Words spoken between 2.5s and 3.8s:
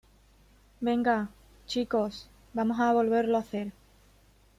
vamos a volverlo a hacer